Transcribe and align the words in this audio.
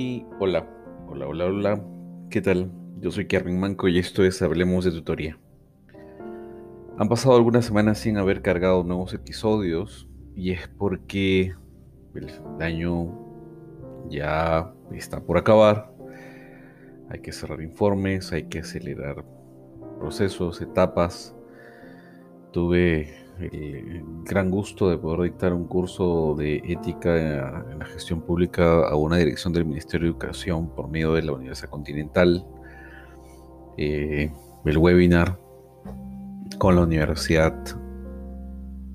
Y 0.00 0.24
hola, 0.38 0.64
hola, 1.08 1.26
hola, 1.26 1.46
hola, 1.46 1.84
¿qué 2.30 2.40
tal? 2.40 2.70
Yo 3.00 3.10
soy 3.10 3.26
Kevin 3.26 3.58
Manco 3.58 3.88
y 3.88 3.98
esto 3.98 4.24
es 4.24 4.40
Hablemos 4.42 4.84
de 4.84 4.92
Tutoría. 4.92 5.36
Han 6.98 7.08
pasado 7.08 7.34
algunas 7.34 7.64
semanas 7.64 7.98
sin 7.98 8.16
haber 8.16 8.40
cargado 8.40 8.84
nuevos 8.84 9.12
episodios 9.12 10.08
y 10.36 10.52
es 10.52 10.68
porque 10.68 11.52
el 12.14 12.30
año 12.60 13.08
ya 14.08 14.72
está 14.92 15.18
por 15.18 15.36
acabar. 15.36 15.92
Hay 17.10 17.18
que 17.18 17.32
cerrar 17.32 17.60
informes, 17.60 18.32
hay 18.32 18.44
que 18.44 18.60
acelerar 18.60 19.24
procesos, 19.98 20.60
etapas. 20.60 21.34
Tuve 22.52 23.12
el 23.40 24.04
gran 24.24 24.50
gusto 24.50 24.90
de 24.90 24.98
poder 24.98 25.30
dictar 25.30 25.52
un 25.52 25.66
curso 25.66 26.34
de 26.36 26.56
ética 26.64 27.60
en 27.70 27.78
la 27.78 27.84
gestión 27.86 28.22
pública 28.22 28.88
a 28.88 28.96
una 28.96 29.16
dirección 29.16 29.52
del 29.52 29.64
Ministerio 29.64 30.06
de 30.06 30.10
Educación 30.10 30.68
por 30.74 30.88
medio 30.88 31.14
de 31.14 31.22
la 31.22 31.32
Universidad 31.32 31.70
Continental. 31.70 32.44
Eh, 33.76 34.32
el 34.64 34.78
webinar 34.78 35.38
con 36.58 36.74
la 36.76 36.82
Universidad 36.82 37.54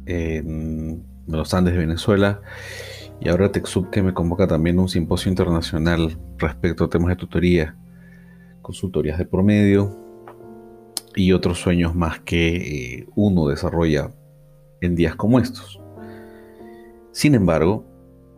en 0.06 1.06
los 1.28 1.54
Andes 1.54 1.74
de 1.74 1.80
Venezuela. 1.80 2.42
Y 3.20 3.30
ahora 3.30 3.52
TechSub 3.52 3.90
que 3.90 4.04
me 4.04 4.14
convoca 4.14 4.48
también 4.48 4.80
un 4.80 4.90
simposio 4.90 5.30
internacional 5.30 6.18
respecto 6.38 6.84
a 6.84 6.90
temas 6.90 7.10
de 7.10 7.16
tutoría, 7.16 7.76
consultorías 8.62 9.18
de 9.18 9.26
promedio 9.26 9.98
y 11.16 11.32
otros 11.32 11.60
sueños 11.60 11.96
más 11.96 12.20
que 12.20 12.56
eh, 12.56 13.08
uno 13.16 13.48
desarrolla 13.48 14.12
en 14.84 14.96
días 14.96 15.16
como 15.16 15.40
estos. 15.40 15.80
Sin 17.12 17.36
embargo, 17.36 17.86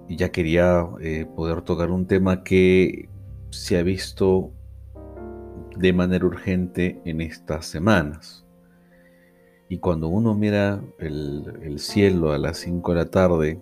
ya 0.09 0.31
quería 0.31 0.87
eh, 1.02 1.26
poder 1.35 1.62
tocar 1.62 1.90
un 1.90 2.05
tema 2.05 2.43
que 2.43 3.10
se 3.49 3.77
ha 3.77 3.84
visto 3.84 4.52
de 5.76 5.91
manera 5.93 6.26
urgente 6.26 7.02
en 7.05 7.21
estas 7.21 7.65
semanas. 7.65 8.46
Y 9.70 9.79
cuando 9.79 10.07
uno 10.07 10.35
mira 10.35 10.84
el, 10.99 11.79
cielo 11.79 12.32
a 12.32 12.37
las 12.37 12.57
5 12.59 12.91
de 12.93 12.98
la 12.98 13.09
tarde 13.09 13.59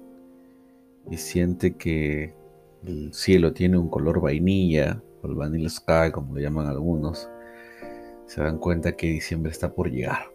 y 1.10 1.18
siente 1.18 1.78
que 1.78 2.34
el 2.86 3.14
cielo 3.14 3.54
tiene 3.54 3.78
un 3.78 3.90
color 3.90 4.20
vainilla, 4.20 5.02
o 5.22 5.28
el 5.28 5.36
vanilla 5.36 5.70
sky, 5.70 6.12
como 6.12 6.36
le 6.36 6.42
llaman 6.42 6.68
algunos, 6.68 7.30
se 8.26 8.42
dan 8.42 8.58
cuenta 8.58 8.98
que 8.98 9.08
diciembre 9.08 9.52
está 9.52 9.74
por 9.74 9.90
llegar. 9.90 10.33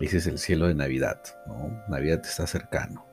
Ese 0.00 0.18
es 0.18 0.26
el 0.26 0.38
cielo 0.38 0.66
de 0.68 0.74
Navidad, 0.74 1.22
¿no? 1.46 1.82
Navidad 1.88 2.20
está 2.24 2.46
cercano. 2.46 3.06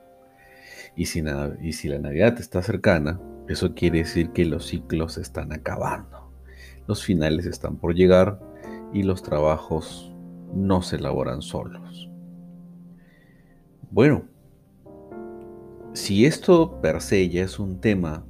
Y 0.96 1.06
si, 1.06 1.22
y 1.60 1.72
si 1.72 1.88
la 1.88 1.98
Navidad 1.98 2.38
está 2.38 2.62
cercana, 2.62 3.20
eso 3.48 3.74
quiere 3.74 3.98
decir 3.98 4.30
que 4.30 4.44
los 4.44 4.66
ciclos 4.66 5.18
están 5.18 5.52
acabando. 5.52 6.30
Los 6.86 7.04
finales 7.04 7.46
están 7.46 7.76
por 7.76 7.94
llegar 7.94 8.38
y 8.92 9.02
los 9.02 9.22
trabajos 9.22 10.12
no 10.54 10.82
se 10.82 10.96
elaboran 10.96 11.42
solos. 11.42 12.08
Bueno, 13.90 14.24
si 15.94 16.26
esto 16.26 16.80
per 16.80 17.00
se 17.00 17.28
ya 17.28 17.42
es 17.42 17.58
un 17.58 17.80
tema 17.80 18.26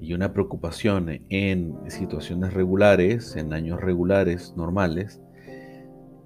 y 0.00 0.14
una 0.14 0.32
preocupación 0.32 1.20
en 1.28 1.78
situaciones 1.88 2.54
regulares, 2.54 3.36
en 3.36 3.52
años 3.52 3.80
regulares, 3.80 4.54
normales, 4.56 5.20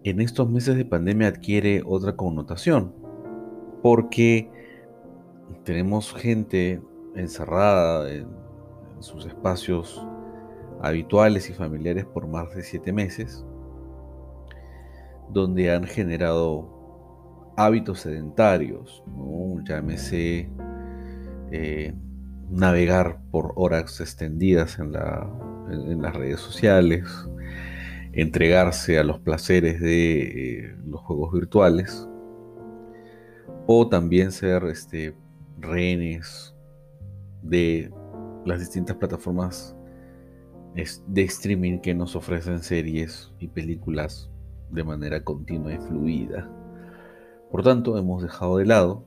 en 0.05 0.21
estos 0.21 0.49
meses 0.51 0.77
de 0.77 0.85
pandemia 0.85 1.29
adquiere 1.29 1.83
otra 1.85 2.15
connotación, 2.15 2.95
porque 3.83 4.51
tenemos 5.65 6.13
gente 6.15 6.81
encerrada 7.17 8.13
en, 8.13 8.45
sus 9.01 9.27
espacios 9.27 10.07
habituales 10.81 11.51
y 11.51 11.53
familiares 11.53 12.07
por 12.07 12.27
más 12.27 12.55
de 12.55 12.63
siete 12.63 12.91
meses, 12.91 13.45
donde 15.31 15.71
han 15.75 15.85
generado 15.85 17.53
hábitos 17.57 18.01
sedentarios, 18.01 19.03
llámese 19.67 20.49
eh, 21.51 21.93
navegar 22.49 23.21
por 23.31 23.53
horas 23.57 24.01
extendidas 24.01 24.79
en 24.79 24.93
las 24.93 26.15
redes 26.15 26.41
sociales, 26.41 27.05
entregarse 28.15 28.99
a 28.99 29.05
los 29.05 29.19
placeres 29.19 29.81
de 29.81 30.23
eh, 30.67 30.77
los 30.87 31.01
juegos 31.01 31.33
virtuales 31.33 32.09
o 33.67 33.89
también 33.89 34.31
ser 34.31 34.65
este, 34.65 35.17
rehenes 35.59 36.55
de 37.43 37.93
las 38.45 38.61
distintas 38.61 38.97
plataformas 38.97 39.77
de 41.07 41.23
streaming 41.23 41.79
que 41.79 41.95
nos 41.95 42.17
ofrecen 42.17 42.61
series 42.61 43.33
y 43.39 43.49
películas 43.49 44.31
de 44.71 44.83
manera 44.83 45.23
continua 45.23 45.73
y 45.73 45.79
fluida. 45.79 46.51
Por 47.51 47.63
tanto, 47.63 47.97
hemos 47.97 48.23
dejado 48.23 48.57
de 48.59 48.67
lado, 48.67 49.05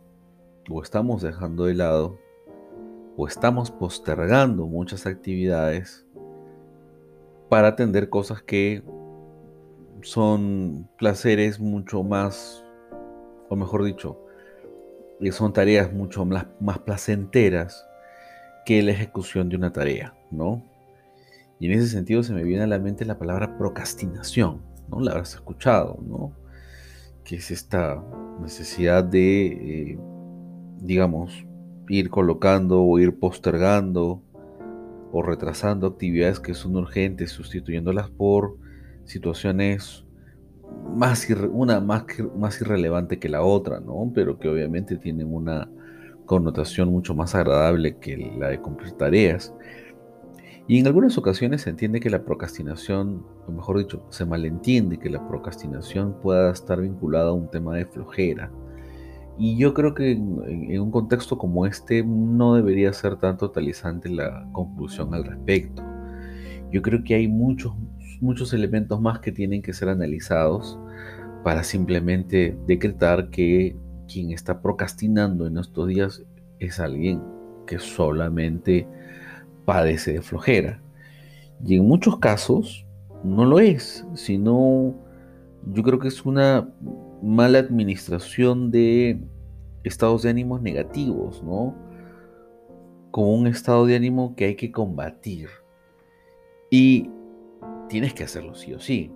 o 0.69 0.81
estamos 0.81 1.21
dejando 1.21 1.65
de 1.65 1.73
lado, 1.73 2.17
o 3.17 3.27
estamos 3.27 3.69
postergando 3.69 4.65
muchas 4.65 5.05
actividades 5.05 6.06
para 7.49 7.69
atender 7.69 8.09
cosas 8.09 8.41
que 8.41 8.83
son 10.01 10.89
placeres 10.97 11.59
mucho 11.59 12.03
más, 12.03 12.63
o 13.49 13.55
mejor 13.55 13.83
dicho, 13.83 14.19
son 15.31 15.53
tareas 15.53 15.91
mucho 15.91 16.25
más, 16.25 16.47
más 16.59 16.79
placenteras 16.79 17.85
que 18.65 18.81
la 18.83 18.91
ejecución 18.91 19.49
de 19.49 19.55
una 19.55 19.71
tarea, 19.71 20.13
¿no? 20.29 20.63
Y 21.59 21.67
en 21.67 21.79
ese 21.79 21.87
sentido 21.87 22.21
se 22.21 22.33
me 22.33 22.43
viene 22.43 22.63
a 22.63 22.67
la 22.67 22.79
mente 22.79 23.05
la 23.05 23.17
palabra 23.17 23.57
procrastinación, 23.57 24.61
¿no? 24.89 24.99
La 24.99 25.11
habrás 25.11 25.33
escuchado, 25.33 25.99
¿no? 26.05 26.33
Que 27.23 27.37
es 27.37 27.49
esta 27.49 28.03
necesidad 28.41 29.03
de, 29.03 29.45
eh, 29.47 29.99
digamos, 30.81 31.45
ir 31.89 32.09
colocando 32.09 32.83
o 32.83 32.99
ir 32.99 33.17
postergando 33.17 34.21
o 35.11 35.21
retrasando 35.21 35.87
actividades 35.87 36.39
que 36.39 36.53
son 36.53 36.75
urgentes, 36.75 37.31
sustituyéndolas 37.31 38.09
por 38.09 38.57
situaciones 39.05 40.05
más 40.95 41.27
una 41.51 41.79
más, 41.79 42.05
más 42.37 42.61
irrelevante 42.61 43.19
que 43.19 43.29
la 43.29 43.41
otra, 43.43 43.79
¿no? 43.79 44.11
Pero 44.13 44.37
que 44.39 44.49
obviamente 44.49 44.97
tienen 44.97 45.33
una 45.33 45.69
connotación 46.25 46.89
mucho 46.89 47.15
más 47.15 47.35
agradable 47.35 47.97
que 47.97 48.17
la 48.37 48.49
de 48.49 48.59
cumplir 48.59 48.91
tareas. 48.93 49.53
Y 50.67 50.79
en 50.79 50.87
algunas 50.87 51.17
ocasiones 51.17 51.61
se 51.61 51.69
entiende 51.69 52.01
que 52.01 52.09
la 52.09 52.25
procrastinación, 52.25 53.25
o 53.47 53.51
mejor 53.51 53.77
dicho, 53.77 54.05
se 54.09 54.25
malentiende 54.25 54.99
que 54.99 55.09
la 55.09 55.25
procrastinación 55.25 56.19
pueda 56.21 56.51
estar 56.51 56.81
vinculada 56.81 57.29
a 57.29 57.33
un 57.33 57.49
tema 57.49 57.77
de 57.77 57.85
flojera. 57.85 58.51
Y 59.39 59.57
yo 59.57 59.73
creo 59.73 59.93
que 59.93 60.11
en, 60.11 60.71
en 60.71 60.81
un 60.81 60.91
contexto 60.91 61.37
como 61.37 61.65
este 61.65 62.03
no 62.03 62.55
debería 62.55 62.91
ser 62.93 63.17
tan 63.17 63.37
totalizante 63.37 64.09
la 64.09 64.47
conclusión 64.51 65.13
al 65.13 65.25
respecto. 65.25 65.83
Yo 66.71 66.81
creo 66.81 67.03
que 67.03 67.15
hay 67.15 67.27
muchos 67.27 67.73
muchos 68.21 68.53
elementos 68.53 68.99
más 68.99 69.19
que 69.19 69.31
tienen 69.31 69.61
que 69.61 69.73
ser 69.73 69.89
analizados 69.89 70.79
para 71.43 71.63
simplemente 71.63 72.57
decretar 72.65 73.29
que 73.29 73.75
quien 74.11 74.31
está 74.31 74.61
procrastinando 74.61 75.47
en 75.47 75.57
estos 75.57 75.87
días 75.87 76.23
es 76.59 76.79
alguien 76.79 77.21
que 77.65 77.79
solamente 77.79 78.87
padece 79.65 80.13
de 80.13 80.21
flojera. 80.21 80.81
Y 81.63 81.77
en 81.77 81.87
muchos 81.87 82.19
casos 82.19 82.85
no 83.23 83.45
lo 83.45 83.59
es, 83.59 84.05
sino 84.15 84.95
yo 85.65 85.83
creo 85.83 85.99
que 85.99 86.07
es 86.07 86.25
una 86.25 86.69
mala 87.21 87.59
administración 87.59 88.71
de 88.71 89.19
estados 89.83 90.23
de 90.23 90.29
ánimos 90.29 90.61
negativos, 90.61 91.43
¿no? 91.43 91.75
Como 93.11 93.33
un 93.33 93.47
estado 93.47 93.85
de 93.85 93.95
ánimo 93.95 94.35
que 94.35 94.45
hay 94.45 94.55
que 94.55 94.71
combatir. 94.71 95.49
Y 96.69 97.09
tienes 97.89 98.13
que 98.13 98.23
hacerlo 98.23 98.55
sí 98.55 98.73
o 98.73 98.79
sí. 98.79 99.11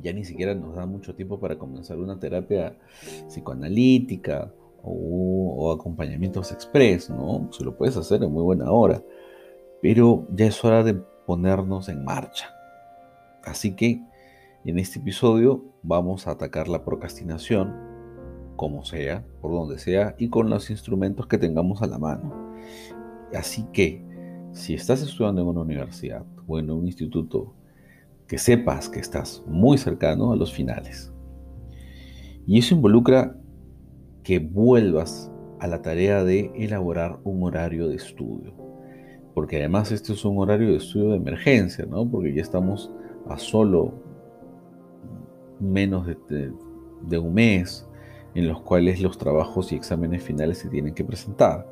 Ya 0.00 0.12
ni 0.12 0.24
siquiera 0.24 0.54
nos 0.54 0.76
da 0.76 0.86
mucho 0.86 1.14
tiempo 1.14 1.40
para 1.40 1.58
comenzar 1.58 1.98
una 1.98 2.18
terapia 2.18 2.76
psicoanalítica 3.28 4.52
o, 4.82 5.72
acompañamientos 5.72 6.52
express, 6.52 7.10
¿no? 7.10 7.48
Se 7.52 7.64
lo 7.64 7.76
puedes 7.76 7.96
hacer 7.96 8.22
en 8.22 8.32
muy 8.32 8.42
buena 8.42 8.70
hora. 8.70 9.02
Pero 9.82 10.26
ya 10.34 10.46
es 10.46 10.64
hora 10.64 10.82
de 10.82 10.94
ponernos 11.26 11.88
en 11.88 12.04
marcha. 12.04 12.54
Así 13.44 13.74
que 13.74 14.02
en 14.64 14.78
este 14.78 14.98
episodio 14.98 15.64
vamos 15.82 16.26
a 16.26 16.32
atacar 16.32 16.68
la 16.68 16.84
procrastinación, 16.84 17.74
como 18.56 18.84
sea, 18.84 19.24
por 19.40 19.52
donde 19.52 19.78
sea, 19.78 20.14
y 20.18 20.28
con 20.28 20.50
los 20.50 20.70
instrumentos 20.70 21.26
que 21.26 21.38
tengamos 21.38 21.80
a 21.80 21.86
la 21.86 21.98
mano. 21.98 22.52
Así 23.34 23.64
que, 23.72 24.04
si 24.52 24.74
estás 24.74 25.02
estudiando 25.02 25.40
en 25.40 25.48
una 25.48 25.62
universidad 25.62 26.26
o 26.46 26.58
en 26.58 26.70
un 26.70 26.86
instituto 26.86 27.54
que 28.26 28.36
sepas 28.36 28.88
que 28.88 29.00
estás 29.00 29.42
muy 29.46 29.78
cercano 29.78 30.32
a 30.32 30.36
los 30.36 30.52
finales. 30.52 31.12
Y 32.46 32.58
eso 32.58 32.74
involucra 32.74 33.36
que 34.22 34.40
vuelvas 34.40 35.32
a 35.58 35.66
la 35.66 35.82
tarea 35.82 36.22
de 36.22 36.52
elaborar 36.54 37.18
un 37.24 37.42
horario 37.42 37.88
de 37.88 37.96
estudio. 37.96 38.54
porque 39.32 39.58
además 39.58 39.92
este 39.92 40.12
es 40.12 40.24
un 40.24 40.36
horario 40.38 40.70
de 40.70 40.76
estudio 40.76 41.10
de 41.10 41.16
emergencia, 41.16 41.86
¿no? 41.86 42.04
Porque 42.10 42.34
ya 42.34 42.42
estamos 42.42 42.92
a 43.28 43.38
solo 43.38 44.09
menos 45.60 46.06
de, 46.06 47.18
un 47.18 47.34
mes 47.34 47.86
en 48.34 48.48
los 48.48 48.60
cuales 48.62 49.00
los 49.00 49.18
trabajos 49.18 49.72
y 49.72 49.76
exámenes 49.76 50.22
finales 50.22 50.58
se 50.58 50.68
tienen 50.68 50.94
que 50.94 51.04
presentar. 51.04 51.66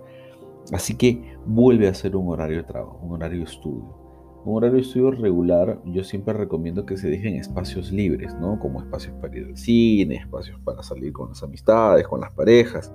Así 0.73 0.97
que 0.97 1.37
vuelve 1.47 1.89
a 1.89 1.95
ser 1.95 2.17
un 2.17 2.29
horario 2.29 2.59
de 2.59 2.65
trabajo, 2.65 2.99
un 3.03 3.13
horario 3.13 3.39
de 3.39 3.45
estudio. 3.45 3.97
Un 4.45 4.57
horario 4.57 4.77
de 4.77 4.83
estudio 4.83 5.11
regular, 5.11 5.81
yo 5.85 6.05
siempre 6.05 6.35
recomiendo 6.35 6.87
que 6.87 6.97
se 6.97 7.09
dejen 7.09 7.37
espacios 7.37 7.91
libres, 7.91 8.35
¿no? 8.35 8.59
Como 8.59 8.81
espacios 8.81 9.15
para 9.21 9.37
ir 9.37 9.47
al 9.47 9.57
cine, 9.57 10.17
espacios 10.17 10.61
para 10.61 10.83
salir 10.83 11.13
con 11.13 11.31
las 11.31 11.43
amistades, 11.43 12.07
con 12.07 12.21
las 12.21 12.33
parejas. 12.33 12.93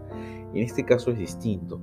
En 0.53 0.63
este 0.63 0.83
caso 0.83 1.11
es 1.11 1.17
distinto. 1.17 1.81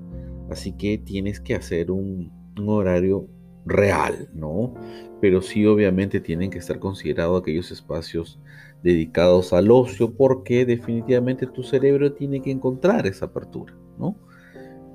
Así 0.51 0.73
que 0.73 0.99
tienes 0.99 1.41
que 1.41 1.55
hacer 1.55 1.91
un, 1.91 2.33
un 2.59 2.69
horario 2.69 3.29
real, 3.67 4.29
¿no? 4.35 4.75
Pero 5.21 5.43
sí 5.43 5.67
obviamente 5.67 6.21
tienen 6.21 6.51
que 6.51 6.59
estar 6.59 6.79
considerados 6.79 7.41
aquellos 7.41 7.71
espacios 7.71 8.41
dedicados 8.83 9.53
al 9.53 9.71
ocio 9.71 10.15
porque 10.15 10.65
definitivamente 10.65 11.47
tu 11.47 11.63
cerebro 11.63 12.13
tiene 12.13 12.41
que 12.41 12.51
encontrar 12.51 13.07
esa 13.07 13.27
apertura, 13.27 13.75
¿no? 13.99 14.17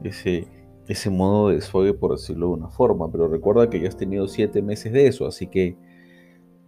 Ese, 0.04 0.48
ese 0.88 1.10
modo 1.10 1.50
de 1.50 1.56
desfogue, 1.56 1.94
por 1.94 2.12
decirlo 2.12 2.48
de 2.48 2.54
una 2.54 2.70
forma, 2.70 3.12
pero 3.12 3.28
recuerda 3.28 3.70
que 3.70 3.80
ya 3.80 3.88
has 3.88 3.98
tenido 3.98 4.28
siete 4.28 4.62
meses 4.62 4.92
de 4.92 5.08
eso, 5.08 5.26
así 5.26 5.48
que 5.48 5.78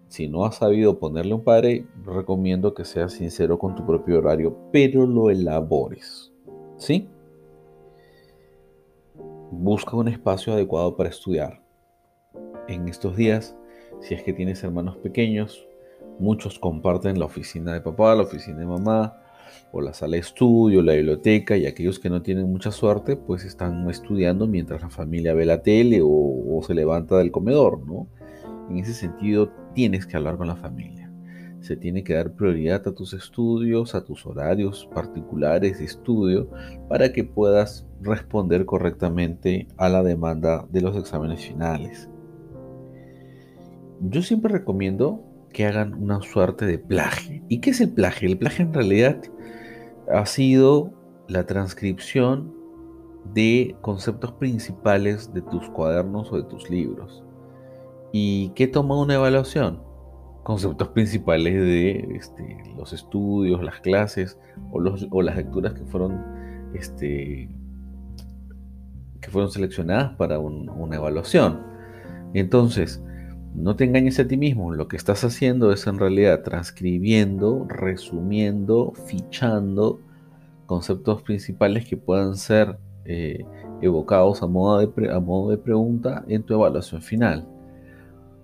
si 0.07 0.29
no 0.29 0.45
has 0.45 0.55
sabido 0.55 0.99
ponerle 0.99 1.33
un 1.33 1.43
padre, 1.43 1.85
recomiendo 2.05 2.73
que 2.73 2.85
seas 2.85 3.13
sincero 3.13 3.59
con 3.59 3.75
tu 3.75 3.85
propio 3.85 4.19
horario, 4.19 4.57
pero 4.71 5.05
lo 5.05 5.29
elabores, 5.29 6.31
¿sí? 6.77 7.09
Busca 9.51 9.97
un 9.97 10.07
espacio 10.07 10.53
adecuado 10.53 10.95
para 10.95 11.09
estudiar. 11.09 11.61
En 12.67 12.87
estos 12.87 13.15
días, 13.15 13.57
si 14.01 14.13
es 14.13 14.23
que 14.23 14.33
tienes 14.33 14.63
hermanos 14.63 14.97
pequeños, 14.97 15.66
muchos 16.19 16.59
comparten 16.59 17.19
la 17.19 17.25
oficina 17.25 17.73
de 17.73 17.81
papá, 17.81 18.15
la 18.15 18.23
oficina 18.23 18.59
de 18.59 18.65
mamá, 18.65 19.17
o 19.71 19.81
la 19.81 19.93
sala 19.93 20.13
de 20.13 20.19
estudio, 20.19 20.81
la 20.81 20.93
biblioteca, 20.93 21.57
y 21.57 21.65
aquellos 21.65 21.99
que 21.99 22.09
no 22.09 22.21
tienen 22.21 22.49
mucha 22.49 22.71
suerte, 22.71 23.15
pues 23.15 23.43
están 23.43 23.89
estudiando 23.89 24.47
mientras 24.47 24.81
la 24.81 24.89
familia 24.89 25.33
ve 25.33 25.45
la 25.45 25.61
tele 25.61 25.99
o, 26.03 26.59
se 26.65 26.73
levanta 26.73 27.17
del 27.17 27.31
comedor, 27.31 27.85
¿no? 27.85 28.07
En 28.69 28.77
ese 28.77 28.93
sentido, 28.93 29.51
tienes 29.73 30.05
que 30.05 30.17
hablar 30.17 30.37
con 30.37 30.47
la 30.47 30.55
familia. 30.55 31.11
Se 31.61 31.75
tiene 31.75 32.03
que 32.03 32.13
dar 32.13 32.33
prioridad 32.33 32.87
a 32.87 32.93
tus 32.93 33.13
estudios, 33.13 33.93
a 33.95 34.03
tus 34.03 34.25
horarios 34.25 34.89
particulares 34.93 35.79
de 35.79 35.85
estudio, 35.85 36.49
para 36.89 37.13
que 37.13 37.23
puedas 37.23 37.85
responder 38.01 38.65
correctamente 38.65 39.67
a 39.77 39.89
la 39.89 40.03
demanda 40.03 40.65
de 40.71 40.81
los 40.81 40.95
exámenes 40.97 41.45
finales. 41.45 42.09
Yo 44.01 44.21
siempre 44.21 44.51
recomiendo 44.51 45.26
que 45.53 45.65
hagan 45.65 45.93
una 45.93 46.21
suerte 46.21 46.65
de 46.65 46.77
plagio. 46.77 47.43
¿Y 47.49 47.59
qué 47.59 47.71
es 47.71 47.81
el 47.81 47.91
plagio? 47.91 48.29
El 48.29 48.37
plagio 48.37 48.65
en 48.65 48.73
realidad 48.73 49.21
ha 50.11 50.25
sido 50.25 50.91
la 51.27 51.45
transcripción 51.45 52.53
de 53.33 53.75
conceptos 53.81 54.31
principales 54.33 55.33
de 55.33 55.41
tus 55.41 55.69
cuadernos 55.69 56.31
o 56.31 56.37
de 56.37 56.43
tus 56.43 56.69
libros. 56.69 57.23
¿Y 58.11 58.49
qué 58.49 58.67
toma 58.67 58.99
una 58.99 59.15
evaluación? 59.15 59.83
Conceptos 60.43 60.89
principales 60.89 61.53
de 61.53 62.15
este, 62.15 62.63
los 62.77 62.93
estudios, 62.93 63.61
las 63.63 63.81
clases 63.81 64.39
o, 64.71 65.21
las 65.21 65.35
lecturas 65.35 65.73
que 65.73 65.83
fueron, 65.85 66.23
este, 66.73 67.49
que 69.19 69.29
fueron 69.29 69.51
seleccionadas 69.51 70.15
para 70.15 70.39
una 70.39 70.95
evaluación. 70.95 71.61
Entonces, 72.33 73.03
no 73.57 73.75
te 73.75 73.85
engañes 73.85 74.19
a 74.19 74.27
ti 74.27 74.37
mismo, 74.37 74.71
lo 74.71 74.87
que 74.87 74.97
estás 74.97 75.23
haciendo 75.23 75.71
es 75.71 75.87
en 75.87 75.97
realidad 75.97 76.43
transcribiendo, 76.43 77.65
resumiendo, 77.67 78.93
fichando 79.07 79.99
conceptos 80.67 81.23
principales 81.23 81.87
que 81.87 81.97
puedan 81.97 82.35
ser 82.35 82.77
eh, 83.05 83.43
evocados 83.81 84.43
a 84.43 84.47
modo, 84.47 84.85
de 84.85 85.11
a 85.11 85.19
modo 85.19 85.49
de 85.49 85.57
pregunta 85.57 86.23
en 86.27 86.43
tu 86.43 86.53
evaluación 86.53 87.01
final. 87.01 87.47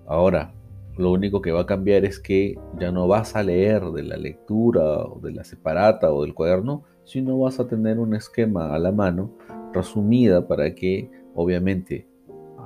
Ahora, 0.07 0.51
lo 0.98 1.12
único 1.12 1.44
que 1.44 1.51
va 1.51 1.62
a 1.62 1.65
cambiar 1.68 2.06
es 2.06 2.19
que 2.19 2.57
ya 2.80 2.92
no 2.92 3.07
vas 3.07 3.36
a 3.36 3.44
leer 3.44 3.83
de 3.92 4.01
la 4.01 4.18
lectura 4.18 5.04
o 5.04 5.19
de 5.21 5.31
la 5.31 5.44
separata 5.44 6.12
o 6.12 6.24
del 6.24 6.33
cuaderno, 6.33 6.86
sino 7.04 7.38
vas 7.38 7.60
a 7.60 7.68
tener 7.68 8.00
un 8.00 8.15
esquema 8.15 8.74
a 8.74 8.80
la 8.80 8.92
mano 8.92 9.30
resumida 9.74 10.48
para 10.48 10.74
que 10.74 11.12
obviamente 11.36 12.07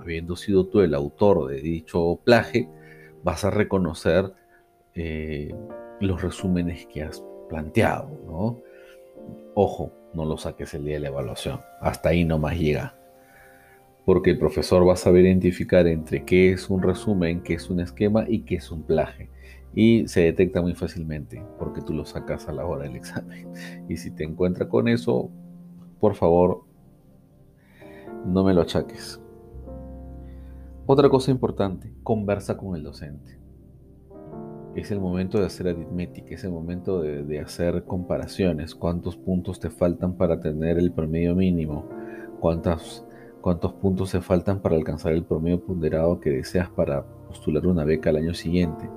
habiendo 0.08 0.38
sido 0.38 0.66
tú 0.68 0.80
el 0.80 0.94
autor 0.94 1.50
de 1.50 1.60
dicho 1.60 2.22
plaje, 2.24 2.70
vas 3.24 3.44
a 3.44 3.50
reconocer 3.50 4.32
eh, 4.96 5.54
los 6.00 6.22
resúmenes 6.22 6.88
que 6.88 7.04
has 7.04 7.22
planteado, 7.50 8.10
¿no? 8.26 8.62
Ojo, 9.54 9.92
no 10.14 10.24
lo 10.24 10.38
saques 10.38 10.74
el 10.74 10.86
día 10.86 10.94
de 10.94 11.02
la 11.02 11.08
evaluación, 11.10 11.60
hasta 11.82 12.10
ahí 12.10 12.24
nomás 12.24 12.58
llega. 12.58 12.96
Porque 14.06 14.32
el 14.32 14.40
profesor 14.40 14.88
va 14.88 14.94
a 14.94 14.98
saber 14.98 15.26
identificar 15.26 15.86
entre 15.88 16.24
qué 16.24 16.54
es 16.54 16.70
un 16.70 16.82
resumen, 16.82 17.44
qué 17.44 17.56
es 17.56 17.70
un 17.70 17.82
esquema 17.82 18.24
y 18.30 18.44
qué 18.44 18.56
es 18.56 18.72
un 18.72 18.84
plaje. 18.84 19.30
Y 19.76 20.08
se 20.08 20.22
detecta 20.22 20.62
muy 20.62 20.74
fácilmente, 20.74 21.44
porque 21.60 21.82
tú 21.82 21.94
lo 21.94 22.06
sacas 22.06 22.48
a 22.48 22.54
la 22.54 22.66
hora 22.66 22.84
del 22.84 22.96
examen. 22.96 23.52
Y 23.90 23.98
si 23.98 24.12
te 24.12 24.24
encuentra 24.24 24.70
con 24.70 24.88
eso, 24.88 25.30
por 26.00 26.16
favor, 26.16 26.64
no 28.26 28.46
me 28.46 28.54
lo 28.54 28.62
achaques. 28.62 29.20
Otra 30.90 31.10
cosa 31.10 31.32
importante, 31.32 31.92
conversa 32.02 32.56
con 32.56 32.74
el 32.74 32.84
docente. 32.84 33.38
Es 34.74 34.90
el 34.90 35.02
momento 35.02 35.38
de 35.38 35.46
hacer 35.46 35.68
aritmética, 35.68 36.34
es 36.34 36.46
el 36.46 36.52
momento 36.52 37.02
de, 37.02 37.40
hacer 37.42 37.84
comparaciones. 37.84 38.74
¿Cuántos 38.74 39.18
puntos 39.18 39.60
te 39.60 39.70
faltan 39.70 40.14
para 40.14 40.40
tener 40.40 40.78
el 40.78 40.94
promedio 40.94 41.36
mínimo? 41.36 41.84
¿Cuántos, 42.40 43.06
¿Cuántos 43.42 43.74
puntos 43.74 44.14
te 44.14 44.22
faltan 44.22 44.62
para 44.62 44.78
alcanzar 44.78 45.12
el 45.12 45.26
promedio 45.26 45.60
ponderado 45.60 46.22
que 46.22 46.30
deseas 46.30 46.70
para 46.70 47.04
postular 47.04 47.68
una 47.68 47.84
beca 47.84 48.10
al 48.10 48.16
año 48.16 48.34
siguiente? 48.34 48.90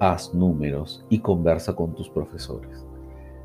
Haz 0.00 0.34
números 0.34 1.06
y 1.08 1.20
conversa 1.20 1.76
con 1.76 1.94
tus 1.94 2.10
profesores. 2.10 2.87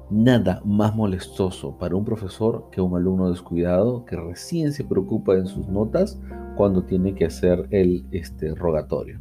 Nada 0.09 0.61
más 0.65 0.93
molestoso 0.95 1.77
para 1.77 1.95
un 1.95 2.03
profesor 2.03 2.69
que 2.71 2.81
un 2.81 2.95
alumno 2.95 3.29
descuidado 3.29 4.05
que 4.05 4.17
recién 4.17 4.73
se 4.73 4.83
preocupa 4.83 5.35
en 5.35 5.47
sus 5.47 5.67
notas 5.67 6.19
cuando 6.55 6.83
tiene 6.83 7.15
que 7.15 7.25
hacer 7.25 7.67
el 7.71 8.05
este, 8.11 8.53
rogatorio, 8.53 9.19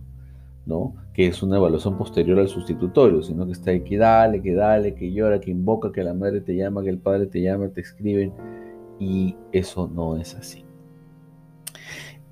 ¿no? 0.67 0.95
Que 1.15 1.29
es 1.29 1.43
una 1.43 1.57
evaluación 1.57 1.97
posterior 1.97 2.39
al 2.41 2.49
sustitutorio, 2.49 3.23
sino 3.23 3.47
que 3.47 3.53
está 3.53 3.71
ahí 3.71 3.83
que 3.83 3.97
dale, 3.97 4.43
que 4.43 4.55
dale, 4.55 4.95
que 4.95 5.13
llora, 5.13 5.41
que 5.41 5.53
invoca, 5.53 5.93
que 5.93 6.03
la 6.03 6.15
madre 6.15 6.41
te 6.41 6.57
llama, 6.57 6.83
que 6.83 6.91
el 6.91 6.99
padre 6.99 7.27
te 7.27 7.41
llama, 7.41 7.69
te 7.69 7.81
escriben, 7.81 8.33
y 8.99 9.37
eso 9.53 9.89
no 9.89 10.17
es 10.17 10.35
así. 10.35 10.65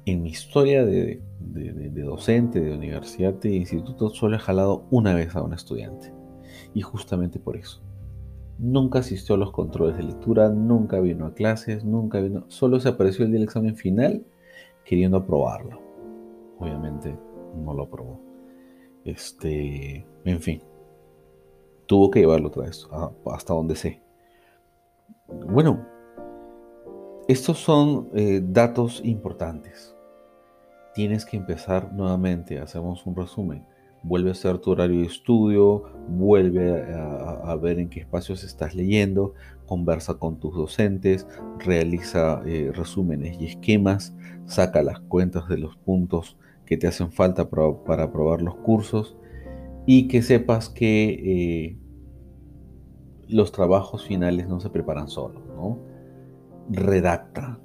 En 0.07 0.23
mi 0.23 0.30
historia 0.30 0.85
de, 0.85 1.23
de 1.38 2.02
docente, 2.02 2.61
de 2.61 2.75
universidad, 2.75 3.35
de 3.35 3.54
instituto, 3.54 4.11
solo 4.11 4.37
he 4.37 4.40
jalado 4.40 4.85
una 4.90 5.14
vez 5.14 5.37
a 5.37 5.42
un 5.42 5.54
estudiante, 5.54 6.12
y 6.75 6.83
justamente 6.83 7.38
por 7.38 7.57
eso 7.57 7.80
nunca 8.61 8.99
asistió 8.99 9.35
a 9.35 9.38
los 9.38 9.52
controles 9.52 9.97
de 9.97 10.02
lectura, 10.02 10.50
nunca 10.50 11.00
vino 11.00 11.26
a 11.26 11.35
clases, 11.35 11.85
nunca 11.85 12.21
vino, 12.21 12.45
solo 12.49 12.79
se 12.79 12.90
apareció 12.90 13.25
el 13.25 13.31
día 13.31 13.40
del 13.40 13.49
examen 13.49 13.76
final 13.76 14.25
queriendo 14.85 15.17
aprobarlo. 15.17 15.81
Obviamente 16.59 17.17
no 17.57 17.73
lo 17.73 17.85
aprobó. 17.85 18.21
Este, 19.05 20.07
en 20.25 20.40
fin, 20.40 20.62
tuvo 21.87 22.11
que 22.11 22.21
llevarlo 22.21 22.49
otra 22.49 22.64
vez, 22.64 22.87
hasta 23.26 23.55
donde 23.55 23.76
sé. 23.76 24.02
Bueno, 25.49 25.87
estos 27.29 27.59
son 27.59 28.11
eh, 28.14 28.43
datos 28.45 29.00
importantes. 29.05 29.97
Tienes 30.95 31.25
que 31.25 31.38
empezar 31.38 31.93
nuevamente, 31.93 32.59
hacemos 32.59 33.07
un 33.07 33.17
resumen 33.17 33.64
vuelve 34.02 34.30
a 34.30 34.33
hacer 34.33 34.59
tu 34.59 34.71
horario 34.71 35.00
de 35.00 35.07
estudio, 35.07 35.85
vuelve 36.09 36.83
a, 36.95 37.54
ver 37.57 37.78
en 37.78 37.88
qué 37.88 38.00
espacios 38.00 38.45
estás 38.45 38.75
leyendo, 38.75 39.35
conversa 39.66 40.14
con 40.14 40.38
tus 40.38 40.54
docentes, 40.54 41.26
realiza 41.59 42.42
eh, 42.47 42.73
resúmenes 42.75 43.40
y 43.40 43.47
esquemas, 43.47 44.14
saca 44.47 44.83
las 44.83 45.00
cuentas 45.00 45.49
de 45.49 45.59
los 45.59 45.76
puntos 45.76 46.37
que 46.64 46.76
te 46.76 46.87
hacen 46.87 47.12
falta 47.12 47.50
para, 47.50 48.04
aprobar 48.04 48.42
los 48.42 48.57
cursos 48.57 49.16
y 49.87 50.09
que 50.09 50.23
sepas 50.23 50.69
que 50.69 51.09
eh, 51.09 51.76
los 53.28 53.52
trabajos 53.52 54.04
finales 54.07 54.49
no 54.49 54.61
se 54.61 54.71
preparan 54.71 55.09
solos, 55.09 55.42
¿no? 55.57 55.78
Redacta, 56.71 57.59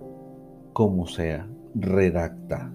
como 0.74 1.08
sea, 1.08 1.48
redacta 1.76 2.74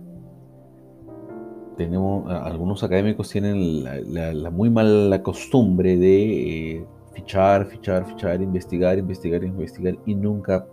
algunos 1.85 2.83
académicos 2.83 3.31
tienen 3.31 3.85
la, 3.85 4.51
muy 4.51 4.71
mala 4.71 5.23
costumbre 5.23 5.97
de 5.97 6.77
eh, 6.77 6.87
fichar, 7.15 7.67
fichar, 7.67 8.07
fichar, 8.07 8.41
investigar, 8.41 8.99
investigar, 8.99 9.45
investigar 9.45 9.99
y 10.07 10.15
nunca 10.15 10.67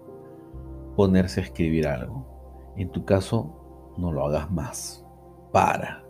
ponerse 0.95 1.41
a 1.41 1.43
escribir 1.43 1.87
algo. 1.87 2.25
En 2.75 2.89
tu 2.89 3.05
caso, 3.05 3.93
no 3.97 4.11
lo 4.11 4.25
hagas 4.25 4.51
más. 4.51 5.05
Para, 5.51 6.03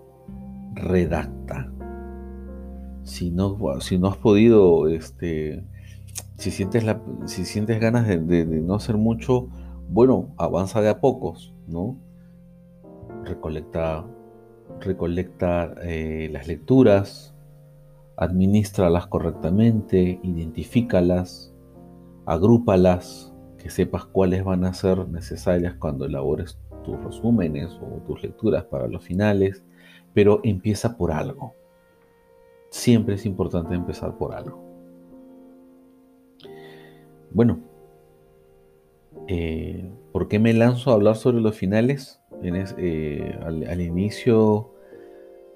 redacta. 0.74 1.72
Si 3.04 3.32
no, 3.32 3.80
si 3.80 3.98
no 3.98 4.10
has 4.10 4.18
podido, 4.18 4.88
este, 4.90 5.64
si 6.38 6.52
sientes, 6.52 6.84
la, 6.84 7.02
si 7.26 7.46
sientes 7.46 7.80
ganas 7.80 8.08
de, 8.08 8.46
no 8.46 8.76
hacer 8.76 8.98
mucho, 8.98 9.48
bueno, 9.90 10.34
avanza 10.38 10.82
de 10.82 10.90
a 10.90 11.00
pocos, 11.00 11.54
¿no? 11.68 11.98
Recolecta, 13.24 14.06
recolecta 14.82 15.74
eh, 15.84 16.30
las 16.32 16.48
lecturas, 16.48 17.36
administralas 18.18 19.08
correctamente, 19.08 20.20
identifícalas, 20.24 21.54
agrúpalas, 22.26 23.34
que 23.58 23.70
sepas 23.70 24.06
cuáles 24.06 24.44
van 24.44 24.66
a 24.66 24.74
ser 24.74 25.08
necesarias 25.10 25.76
cuando 25.76 26.06
elabores 26.06 26.60
tus 26.84 27.04
resúmenes 27.04 27.78
o 27.82 28.02
tus 28.06 28.22
lecturas 28.24 28.64
para 28.66 28.88
los 28.88 29.04
finales, 29.04 29.64
pero 30.14 30.40
empieza 30.44 30.98
por 30.98 31.12
algo. 31.12 31.54
Siempre 32.70 33.16
es 33.16 33.26
importante 33.26 33.76
empezar 33.76 34.18
por 34.18 34.34
algo. 34.34 34.64
Bueno, 37.32 37.60
eh, 39.28 39.92
¿por 40.12 40.28
qué 40.28 40.40
me 40.40 40.54
lanzo 40.54 40.92
a 40.92 40.94
hablar 40.94 41.16
sobre 41.16 41.42
los 41.42 41.56
finales? 41.56 42.22
Eh, 42.44 43.40
al, 43.42 43.82
inicio, 43.82 44.70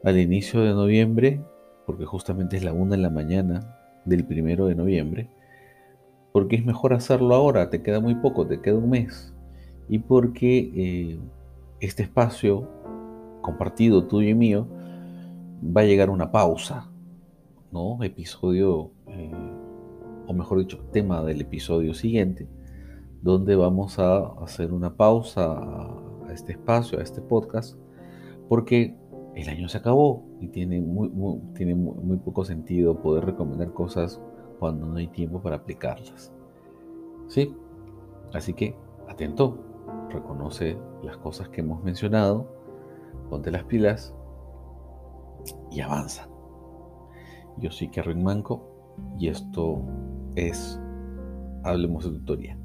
al 0.03 0.19
inicio 0.19 0.61
de 0.61 0.71
noviembre, 0.71 1.41
porque 1.85 2.05
justamente 2.05 2.57
es 2.57 2.63
la 2.63 2.73
una 2.73 2.95
de 2.95 3.01
la 3.01 3.11
mañana 3.11 3.77
del 4.05 4.25
primero 4.25 4.65
de 4.65 4.75
noviembre, 4.75 5.29
porque 6.33 6.55
es 6.55 6.65
mejor 6.65 6.93
hacerlo 6.93 7.35
ahora, 7.35 7.69
te 7.69 7.83
queda 7.83 7.99
muy 7.99 8.15
poco, 8.15 8.47
te 8.47 8.61
queda 8.61 8.77
un 8.77 8.89
mes, 8.89 9.33
y 9.89 9.99
porque 9.99 10.71
eh, 10.75 11.19
este 11.81 12.03
espacio 12.03 12.67
compartido 13.41 14.07
tuyo 14.07 14.29
y 14.29 14.35
mío 14.35 14.67
va 15.63 15.81
a 15.81 15.85
llegar 15.85 16.09
una 16.09 16.31
pausa, 16.31 16.89
¿no? 17.71 18.03
Episodio, 18.03 18.89
eh, 19.07 19.31
o 20.25 20.33
mejor 20.33 20.59
dicho, 20.59 20.79
tema 20.91 21.23
del 21.23 21.41
episodio 21.41 21.93
siguiente, 21.93 22.47
donde 23.21 23.55
vamos 23.55 23.99
a 23.99 24.33
hacer 24.43 24.73
una 24.73 24.95
pausa 24.95 25.59
este 26.33 26.53
espacio, 26.53 26.99
a 26.99 27.03
este 27.03 27.21
podcast, 27.21 27.77
porque 28.49 28.95
el 29.35 29.49
año 29.49 29.69
se 29.69 29.77
acabó 29.77 30.25
y 30.39 30.47
tiene 30.47 30.81
muy, 30.81 31.09
tiene 31.53 31.75
muy, 31.75 32.17
poco 32.17 32.43
sentido 32.43 33.01
poder 33.01 33.25
recomendar 33.25 33.73
cosas 33.73 34.21
cuando 34.59 34.85
no 34.85 34.97
hay 34.97 35.07
tiempo 35.07 35.41
para 35.41 35.57
aplicarlas. 35.57 36.33
¿Sí? 37.27 37.55
Así 38.33 38.53
que, 38.53 38.75
atento, 39.07 39.57
reconoce 40.09 40.77
las 41.03 41.17
cosas 41.17 41.49
que 41.49 41.61
hemos 41.61 41.83
mencionado, 41.83 42.47
ponte 43.29 43.51
las 43.51 43.63
pilas 43.63 44.13
y 45.71 45.81
avanza. 45.81 46.27
Yo 47.57 47.71
soy 47.71 47.89
Karen 47.89 48.23
Manco 48.23 48.67
y 49.17 49.27
esto 49.27 49.81
es 50.35 50.79
Hablemos 51.63 52.05
de 52.05 52.11
Tutoría. 52.19 52.60